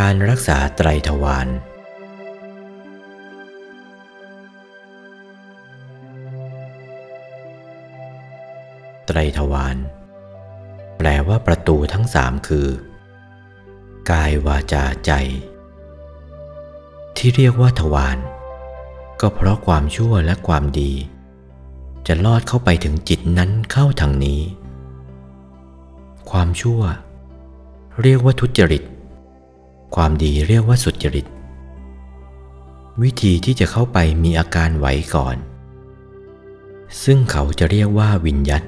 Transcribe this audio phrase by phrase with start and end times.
[0.00, 1.48] การรักษาไตรทวาร
[9.06, 9.76] ไตรทวาร
[10.98, 12.68] แปลว่าประตูทั้งสามคือ
[14.10, 15.12] กายวาจาใจ
[17.16, 18.18] ที่เรียกว่าทวาร
[19.20, 20.92] ก็เพราะความชั่วและความดี
[22.06, 24.40] จะลอดเข้าไปถึงจิตนั้นเข้าทางนี้
[26.30, 26.80] ความชั่ว
[28.02, 28.82] เรียกว่าทุจริต
[29.94, 31.26] ความดีเรียกว่าสุจริต
[33.02, 35.36] วิธีที่จะเข้าไปมีอาการไหวก่อน
[37.04, 38.62] ซึ่งเขาจะเรียกว่าวิญญัต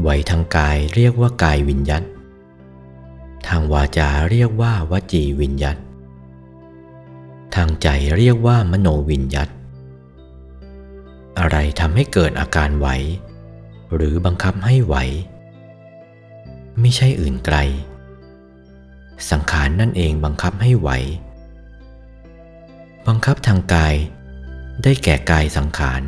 [0.00, 2.02] ไหวทางกายเรียกว่ากายวิญญัต
[3.48, 5.76] ทางวาจาเรียกว่าวจีวิญญัต
[7.54, 9.48] ทางใจเรียกว่ามโนวิญญัต
[11.38, 12.88] อะไรทำให้เกิดอาการไหว
[13.94, 14.96] หรือบังคับให้ไหว
[16.80, 17.56] ไม่ใช่อื่นไกล
[19.30, 20.90] สังขารนนั่นเองบังคับให้ไหว
[23.06, 23.94] บังคับทางกาย
[24.82, 26.02] ได้แก่กายสังขาร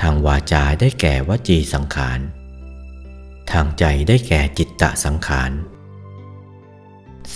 [0.00, 2.20] ทางวาจาได้แก่วจีสังขาร
[3.50, 5.52] ทางใจได้แก่จิตตะสังขาร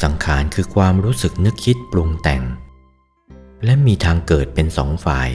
[0.02, 2.42] สังขารคือความรู้สึกนึกคิดปรุงแต่ง
[3.64, 5.30] และมีทางเกิดเป็นสองฝ่าย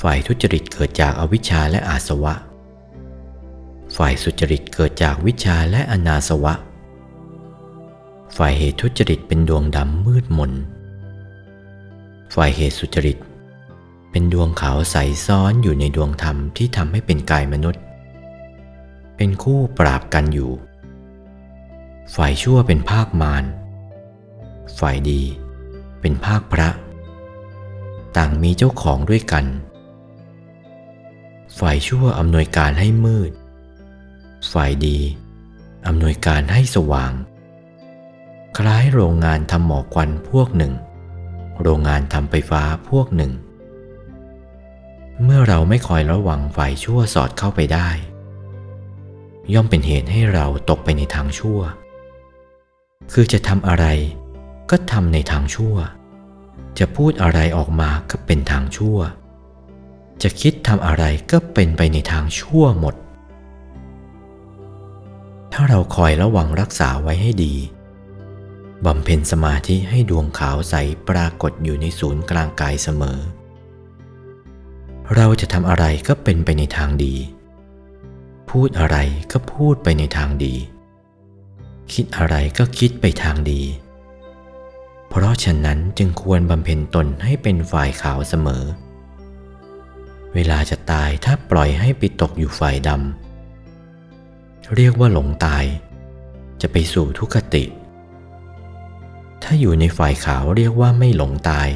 [0.00, 2.34] ฝ่ายทุจริตเกิดจากอวิชชาและอาสวะ
[3.96, 6.54] ฝ่ายสุจริตเกิดจากวิชาและอนาสวะ
[8.36, 10.52] ฝ่ายเหตุทุจริตเป็นดวงดำมืดมน
[12.34, 13.18] ฝ่ายเหตุสุจริต
[14.10, 17.82] เป็นดวงขาวใสซ้อนอยู่ในดวงธรรมที่ทำให้เป็นกายมนุษย์
[19.16, 20.50] เป็นคู่ปราบกันอยู่
[22.14, 23.44] ฝ่ายชั่วเป็นภาคมาร
[24.78, 25.22] ฝ่ายดี
[26.00, 26.68] เป็นภาคพระ
[28.16, 29.46] ต่างมีเจ้าของด้วยกัน
[31.58, 33.30] ฝ่ายชั่วอำนวยการให้มืด
[34.52, 34.98] ฝ่ายดี
[35.86, 37.12] อำนวยการให้สว่าง
[38.58, 40.72] คล้ายโรงงานทำหมอกควันพวกหนึ่ง
[41.62, 43.32] โรงงานทำไฟฟ้าพวกหนึ่ง
[45.24, 47.88] เมื่อเราไม่คอยระวังฝ่ายชั่วสอดเข้าไปได้
[49.54, 51.60] ย่อมเป็นเหตุให้เราตกไปในทางชั่ว
[53.12, 53.86] คือจะทำอะไร
[54.70, 55.76] ก็ทำในทางชั่ว
[56.78, 58.98] จะพูดอะไรออกมาก็เป็นทางชั่ว
[60.22, 62.94] จะคิดทำอะไรก็เป็นไปในทางชั่วหมด
[65.52, 67.54] ถ้าเราคอยระวังรักษาไว้ให้ดี
[68.86, 70.74] บำเพ็ญสมาธิให้ดวงขาวใส
[71.08, 73.18] ปรากฏอยู่ในศูนย์กลางกายเสมอ
[75.14, 77.14] เราจะทำอะไรก็เป็นไปในทางดี
[78.50, 78.96] พูดอะไร
[79.32, 80.54] ก็พูดไปในทางดี
[81.92, 83.62] คิดอะไรก็คิดไปทางดี
[85.08, 88.64] เพราะฉะนั้นจึงควรบำเพ็ญตนให้เป็นฝ่ายขาวเสมอ
[90.34, 95.64] เวลาจะตายถ้าปล่อยให้ไปตกอยู่ฝ่ายดำเรียกว่าหลงตาย
[96.60, 97.64] จะไปสู่ทุกขติ
[99.42, 101.68] ถ้าอยู่ในฝ่ายขาวเรียกว่าไม่หลงตาย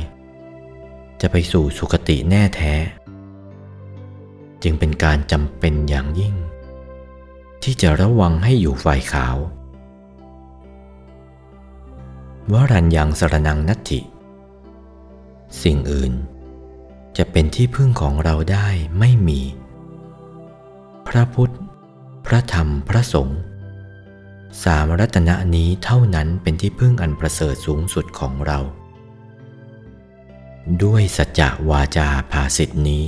[1.20, 2.74] จะไปสู่สุคติแน่แท้
[4.62, 6.34] จึงเป็นการจำเป็นอย่างยิ่ง
[7.62, 9.36] ที่จะระวังให้อยู่ฝ่ายขาว
[12.52, 14.00] วรัญยังสรนังนัตถิ
[15.62, 16.12] สิ่งอื่น
[17.16, 19.40] จะเป็นที่พึ่งของเราได้ไม่มี
[21.08, 21.54] พระพุทธ
[22.26, 23.40] พระธรรมพระสงฆ์
[24.62, 28.58] สามรัตนะนี้เท่านั้นเป็นที่พึ่งอันประเสริฐสูงสุดของเรา
[30.82, 33.06] ด้วยสัจจะวาจาภาสิทธินี้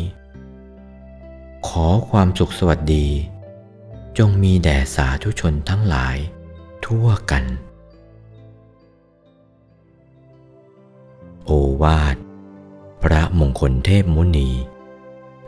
[1.69, 3.07] ขอความสุขสวัสดี
[4.19, 6.17] จงมีแด่สาธุชนทั้งหลาย
[6.87, 7.45] ทั่วกัน
[11.45, 11.51] โอ
[11.83, 12.17] วาท
[13.03, 14.51] พระมงคลเทพมุนี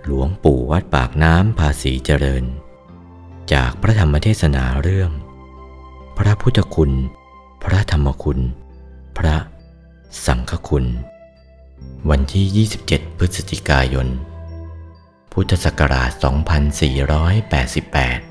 [0.04, 2.44] หลวงปู่วัดปากน้ำภาษีเจริญ
[3.52, 5.10] จากพระธรรมเทศนาเรื่อง
[6.22, 6.92] พระพุทธคุณ
[7.62, 8.40] พระธรรมคุณ
[9.18, 9.36] พระ
[10.26, 10.86] สังฆคุณ
[12.10, 14.08] วันที่ 27 พฤศจิกายน
[15.32, 18.27] พุทธศักราช 2488